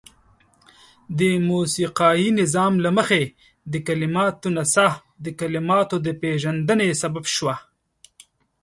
[1.17, 1.19] د
[1.49, 3.23] موسيقايي نظام له مخې
[3.71, 4.93] د کليماتو نڅاه
[5.23, 7.55] د کليماتو د پيژندني سبب شوه.